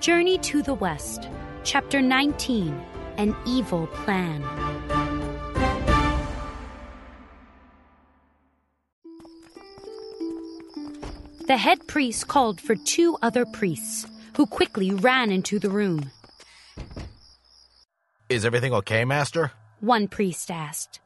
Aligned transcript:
Journey 0.00 0.38
to 0.38 0.62
the 0.62 0.74
West, 0.74 1.28
Chapter 1.64 2.00
19 2.00 2.74
An 3.16 3.34
Evil 3.46 3.86
Plan. 3.88 4.42
The 11.46 11.56
head 11.56 11.86
priest 11.86 12.28
called 12.28 12.60
for 12.60 12.74
two 12.74 13.16
other 13.22 13.46
priests, 13.46 14.06
who 14.36 14.46
quickly 14.46 14.92
ran 14.92 15.30
into 15.30 15.58
the 15.58 15.70
room. 15.70 16.10
Is 18.28 18.44
everything 18.44 18.74
okay, 18.74 19.04
Master? 19.04 19.52
One 19.80 20.08
priest 20.08 20.50
asked, 20.50 21.00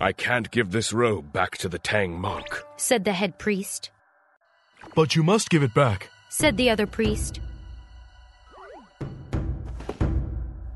I 0.00 0.12
can't 0.12 0.50
give 0.50 0.70
this 0.70 0.92
robe 0.92 1.32
back 1.32 1.56
to 1.58 1.68
the 1.68 1.78
Tang 1.78 2.20
monk. 2.20 2.46
said 2.76 3.04
the 3.04 3.12
head 3.12 3.38
priest, 3.38 3.90
But 4.94 5.16
you 5.16 5.22
must 5.22 5.50
give 5.50 5.62
it 5.62 5.74
back. 5.74 6.10
said 6.28 6.56
the 6.56 6.70
other 6.70 6.86
priest, 6.86 7.40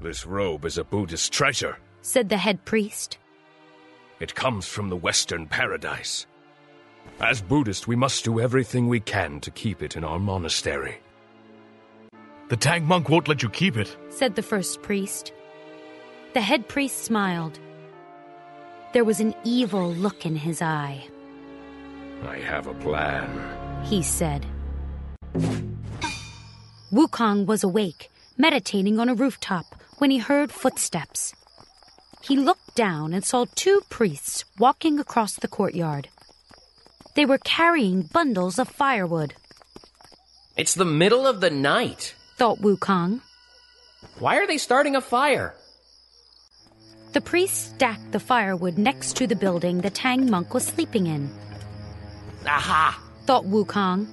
This 0.02 0.27
robe 0.27 0.65
is 0.65 0.79
a 0.79 0.84
Buddhist 0.84 1.33
treasure. 1.33 1.77
said 2.02 2.29
the 2.29 2.37
head 2.37 2.65
priest, 2.65 3.19
It 4.19 4.34
comes 4.34 4.66
from 4.66 4.88
the 4.88 4.97
Western 4.97 5.47
paradise. 5.47 6.27
As 7.20 7.41
Buddhists, 7.41 7.87
we 7.87 7.95
must 7.95 8.25
do 8.25 8.41
everything 8.41 8.88
we 8.88 8.98
can 8.98 9.38
to 9.41 9.51
keep 9.52 9.80
it 9.80 9.97
in 9.97 10.02
our 10.02 10.19
monastery. 10.19 10.98
The 12.48 12.56
Tang 12.56 12.84
monk 12.84 13.09
won't 13.09 13.28
let 13.28 13.42
you 13.45 13.48
keep 13.48 13.77
it. 13.77 13.97
said 14.11 14.34
the 14.34 14.42
first 14.42 14.83
priest. 14.83 15.33
The 16.34 16.41
head 16.41 16.66
priest 16.66 17.05
smiled. 17.05 17.61
There 18.92 19.05
was 19.05 19.20
an 19.20 19.34
evil 19.45 19.92
look 19.92 20.27
in 20.27 20.34
his 20.34 20.61
eye. 20.61 21.05
I 22.27 22.39
have 22.39 22.66
a 22.66 22.75
plan. 22.75 23.28
he 23.84 24.03
said. 24.03 24.45
Wukong 26.92 27.47
was 27.47 27.62
awake, 27.64 28.11
meditating 28.37 28.98
on 28.98 29.09
a 29.09 29.14
rooftop, 29.14 29.77
when 30.03 30.11
he 30.11 30.19
heard 30.19 30.50
footsteps. 30.50 31.33
He 32.22 32.36
looked 32.36 32.75
down 32.75 33.12
and 33.12 33.25
saw 33.25 33.45
two 33.55 33.83
priests 33.89 34.44
walking 34.59 34.98
across 34.98 35.36
the 35.36 35.47
courtyard. 35.47 36.09
They 37.14 37.25
were 37.25 37.39
carrying 37.39 38.03
bundles 38.12 38.59
of 38.59 38.67
firewood, 38.69 39.34
It's 40.56 40.75
the 40.75 40.84
middle 40.84 41.25
of 41.25 41.41
the 41.41 41.50
night. 41.50 42.17
thought 42.36 42.59
Wukong. 42.59 43.20
Why 44.19 44.39
are 44.39 44.47
they 44.48 44.59
starting 44.59 44.97
a 44.97 45.00
fire? 45.00 45.55
The 47.12 47.20
priests 47.20 47.69
stacked 47.70 48.11
the 48.11 48.19
firewood 48.19 48.78
next 48.78 49.14
to 49.19 49.28
the 49.28 49.37
building 49.37 49.83
the 49.83 49.91
Tang 49.91 50.28
monk 50.28 50.53
was 50.53 50.66
sleeping 50.66 51.06
in, 51.06 51.31
Aha! 52.44 52.98
thought 53.25 53.44
Wukong. 53.44 54.09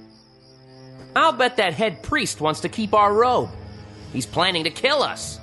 I'll 1.16 1.32
bet 1.32 1.56
that 1.56 1.74
head 1.74 2.04
priest 2.04 2.40
wants 2.40 2.60
to 2.60 2.68
keep 2.68 2.94
our 2.94 3.12
robe. 3.12 3.50
He's 4.12 4.26
planning 4.26 4.62
to 4.62 4.70
kill 4.70 5.02
us. 5.02 5.39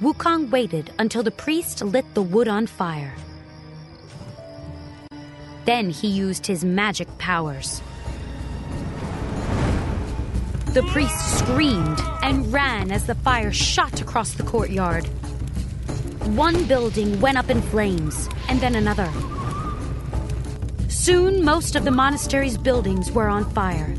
Wukong 0.00 0.48
waited 0.50 0.92
until 0.98 1.22
the 1.22 1.30
priest 1.30 1.82
lit 1.82 2.06
the 2.14 2.22
wood 2.22 2.48
on 2.48 2.66
fire. 2.66 3.14
Then 5.66 5.90
he 5.90 6.08
used 6.08 6.46
his 6.46 6.64
magic 6.64 7.06
powers. 7.18 7.82
The 10.72 10.82
priest 10.84 11.38
screamed 11.38 12.00
and 12.22 12.50
ran 12.50 12.90
as 12.90 13.04
the 13.06 13.14
fire 13.14 13.52
shot 13.52 14.00
across 14.00 14.32
the 14.32 14.42
courtyard. 14.42 15.04
One 16.34 16.64
building 16.64 17.20
went 17.20 17.36
up 17.36 17.50
in 17.50 17.60
flames, 17.60 18.26
and 18.48 18.58
then 18.60 18.76
another. 18.76 19.10
Soon, 20.88 21.44
most 21.44 21.76
of 21.76 21.84
the 21.84 21.90
monastery's 21.90 22.56
buildings 22.56 23.10
were 23.12 23.28
on 23.28 23.44
fire. 23.50 23.94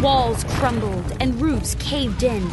Walls 0.00 0.44
crumbled 0.54 1.16
and 1.20 1.38
roofs 1.38 1.74
caved 1.74 2.22
in. 2.22 2.50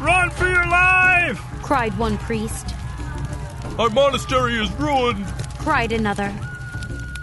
Run 0.00 0.30
for 0.30 0.46
your 0.46 0.66
life! 0.66 1.40
cried 1.62 1.96
one 1.98 2.18
priest. 2.18 2.74
Our 3.78 3.90
monastery 3.90 4.54
is 4.54 4.70
ruined! 4.72 5.26
cried 5.58 5.92
another. 5.92 6.32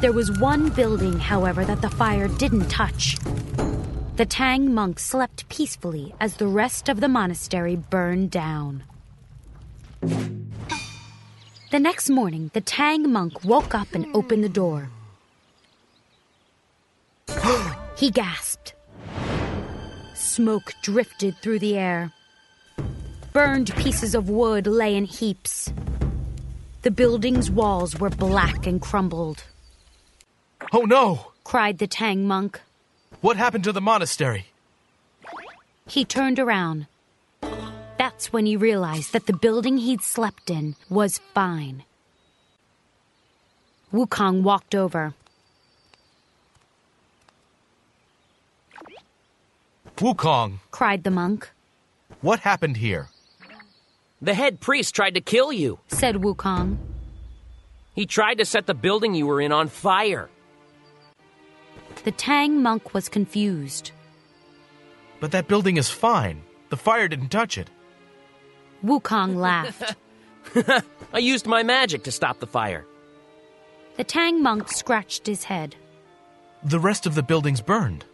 There 0.01 0.11
was 0.11 0.37
one 0.39 0.69
building, 0.69 1.17
however, 1.19 1.63
that 1.63 1.81
the 1.81 1.89
fire 1.89 2.27
didn't 2.27 2.67
touch. 2.67 3.17
The 4.17 4.25
Tang 4.25 4.73
monk 4.73 4.99
slept 4.99 5.47
peacefully 5.47 6.13
as 6.19 6.35
the 6.35 6.47
rest 6.47 6.89
of 6.89 6.99
the 6.99 7.07
monastery 7.07 7.75
burned 7.75 8.31
down. 8.31 8.83
The 11.71 11.79
next 11.79 12.09
morning, 12.09 12.51
the 12.53 12.61
Tang 12.61 13.11
monk 13.11 13.43
woke 13.43 13.73
up 13.73 13.93
and 13.93 14.05
opened 14.13 14.43
the 14.43 14.49
door. 14.49 14.89
he 17.97 18.11
gasped. 18.11 18.73
Smoke 20.13 20.73
drifted 20.81 21.37
through 21.41 21.59
the 21.59 21.77
air. 21.77 22.11
Burned 23.35 23.75
pieces 23.75 24.15
of 24.15 24.29
wood 24.29 24.65
lay 24.65 24.95
in 24.95 25.03
heaps. 25.03 25.69
The 26.83 26.89
building's 26.89 27.51
walls 27.51 27.99
were 27.99 28.09
black 28.09 28.65
and 28.65 28.81
crumbled, 28.81 29.43
Oh 30.71 30.83
no! 30.83 31.33
cried 31.43 31.79
the 31.79 31.85
Tang 31.85 32.29
monk. 32.29 32.61
What 33.19 33.35
happened 33.35 33.65
to 33.65 33.73
the 33.73 33.81
monastery? 33.81 34.45
He 35.85 36.05
turned 36.05 36.39
around. 36.39 36.87
That's 37.97 38.31
when 38.31 38.45
he 38.45 38.55
realized 38.55 39.11
that 39.11 39.25
the 39.25 39.33
building 39.35 39.79
he'd 39.79 40.01
slept 40.01 40.49
in 40.49 40.77
was 40.89 41.19
fine. 41.33 41.83
Wukong 43.91 44.43
walked 44.43 44.73
over. 44.73 45.13
Wukong, 49.97 50.59
cried 50.71 51.03
the 51.03 51.11
monk, 51.11 51.49
what 52.21 52.39
happened 52.39 52.77
here? 52.77 53.09
The 54.21 54.33
head 54.33 54.59
priest 54.59 54.95
tried 54.95 55.15
to 55.15 55.21
kill 55.21 55.51
you. 55.51 55.79
said 55.87 56.15
Wukong. 56.15 56.77
He 57.93 58.05
tried 58.05 58.39
to 58.39 58.45
set 58.45 58.65
the 58.65 58.73
building 58.73 59.13
you 59.13 59.27
were 59.27 59.41
in 59.41 59.51
on 59.51 59.67
fire. 59.67 60.29
The 62.03 62.11
Tang 62.11 62.61
monk 62.61 62.93
was 62.93 63.09
confused. 63.09 63.91
But 65.19 65.31
that 65.31 65.47
building 65.47 65.77
is 65.77 65.89
fine. 65.89 66.43
The 66.69 66.77
fire 66.77 67.07
didn't 67.07 67.29
touch 67.29 67.57
it. 67.57 67.69
Wukong 68.83 69.35
laughed. 69.35 69.95
I 71.13 71.19
used 71.19 71.47
my 71.47 71.63
magic 71.63 72.03
to 72.03 72.11
stop 72.11 72.39
the 72.39 72.47
fire. 72.47 72.85
The 73.97 74.03
Tang 74.03 74.43
monk 74.43 74.69
scratched 74.71 75.25
his 75.25 75.43
head. 75.45 75.75
The 76.63 76.79
rest 76.79 77.05
of 77.05 77.15
the 77.15 77.23
building's 77.23 77.61
burned. 77.61 78.05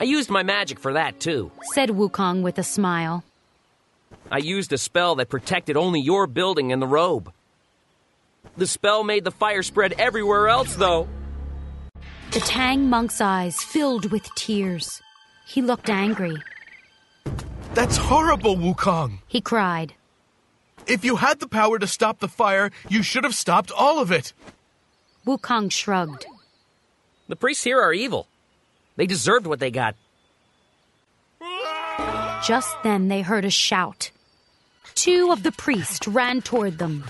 I 0.00 0.04
used 0.04 0.30
my 0.30 0.42
magic 0.42 0.78
for 0.78 0.92
that 0.94 1.20
too. 1.20 1.52
Said 1.72 1.90
Wukong 1.90 2.42
with 2.42 2.58
a 2.58 2.62
smile. 2.62 3.24
I 4.32 4.38
used 4.38 4.72
a 4.72 4.78
spell 4.78 5.16
that 5.16 5.28
protected 5.28 5.76
only 5.76 6.00
your 6.00 6.26
building 6.26 6.72
and 6.72 6.80
the 6.80 6.86
robe. 6.86 7.30
The 8.56 8.66
spell 8.66 9.04
made 9.04 9.24
the 9.24 9.30
fire 9.30 9.62
spread 9.62 9.92
everywhere 9.98 10.48
else, 10.48 10.74
though. 10.74 11.06
The 12.30 12.40
Tang 12.40 12.88
monk's 12.88 13.20
eyes 13.20 13.62
filled 13.62 14.10
with 14.10 14.34
tears. 14.34 15.02
He 15.46 15.60
looked 15.60 15.90
angry. 15.90 16.34
That's 17.74 17.98
horrible, 17.98 18.56
Wukong! 18.56 19.18
He 19.28 19.42
cried. 19.42 19.92
If 20.86 21.04
you 21.04 21.16
had 21.16 21.38
the 21.38 21.46
power 21.46 21.78
to 21.78 21.86
stop 21.86 22.18
the 22.18 22.26
fire, 22.26 22.70
you 22.88 23.02
should 23.02 23.24
have 23.24 23.34
stopped 23.34 23.70
all 23.70 24.00
of 24.00 24.10
it. 24.10 24.32
Wukong 25.26 25.70
shrugged. 25.70 26.24
The 27.28 27.36
priests 27.36 27.64
here 27.64 27.82
are 27.82 27.92
evil. 27.92 28.28
They 28.96 29.06
deserved 29.06 29.46
what 29.46 29.60
they 29.60 29.70
got. 29.70 29.94
Just 32.42 32.74
then 32.82 33.08
they 33.08 33.20
heard 33.20 33.44
a 33.44 33.50
shout. 33.50 34.10
Two 34.94 35.32
of 35.32 35.42
the 35.42 35.52
priests 35.52 36.06
ran 36.06 36.42
toward 36.42 36.78
them, 36.78 37.04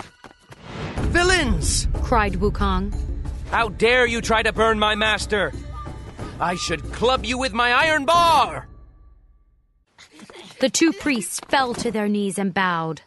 Villains! 1.12 1.88
cried 2.02 2.34
Wukong. 2.34 2.94
How 3.50 3.68
dare 3.68 4.06
you 4.06 4.20
try 4.20 4.42
to 4.42 4.52
burn 4.52 4.78
my 4.78 4.94
master? 4.94 5.52
I 6.40 6.54
should 6.54 6.82
club 6.92 7.26
you 7.26 7.36
with 7.38 7.52
my 7.52 7.72
iron 7.72 8.06
bar! 8.06 8.66
The 10.60 10.70
two 10.70 10.92
priests 10.92 11.40
fell 11.48 11.74
to 11.74 11.90
their 11.90 12.08
knees 12.08 12.38
and 12.38 12.54
bowed. 12.54 13.02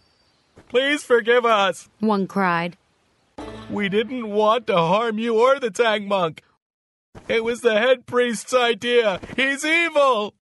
Please 0.70 1.04
forgive 1.04 1.46
us. 1.46 1.90
One 2.00 2.28
cried. 2.28 2.78
We 3.70 3.90
didn't 3.90 4.30
want 4.30 4.68
to 4.68 4.78
harm 4.78 5.18
you 5.18 5.40
or 5.40 5.60
the 5.60 5.72
Tang 5.72 6.08
monk. 6.08 6.44
It 7.28 7.44
was 7.44 7.62
the 7.62 7.80
head 7.80 8.06
priest's 8.06 8.54
idea. 8.54 9.20
He's 9.36 9.66
evil. 9.66 10.34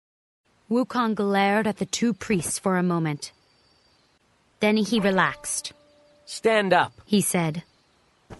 Wukong 0.69 1.15
glared 1.15 1.67
at 1.67 1.77
the 1.77 1.85
two 1.85 2.13
priests 2.13 2.59
for 2.59 2.77
a 2.77 2.83
moment. 2.83 3.31
Then 4.63 4.77
he 4.77 5.01
relaxed. 5.01 5.73
Stand 6.23 6.71
up. 6.71 6.93
He 7.03 7.19
said, 7.19 7.63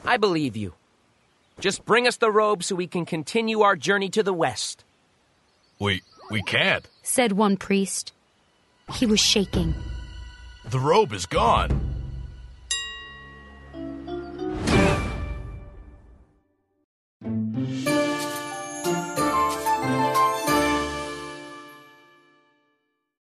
I 0.05 0.15
believe 0.15 0.55
you. 0.55 0.71
Just 1.59 1.83
bring 1.83 2.07
us 2.07 2.15
the 2.15 2.31
robe 2.31 2.63
so 2.63 2.75
we 2.75 2.87
can 2.87 3.05
continue 3.05 3.59
our 3.59 3.75
journey 3.75 4.07
to 4.11 4.23
the 4.23 4.31
west. 4.31 4.85
We 5.79 6.01
we 6.31 6.41
can't. 6.43 6.87
said 7.01 7.33
one 7.33 7.57
priest. 7.57 8.13
He 8.93 9.05
was 9.05 9.19
shaking. 9.19 9.75
The 10.69 10.79
robe 10.79 11.11
is 11.11 11.25
gone. 11.25 11.92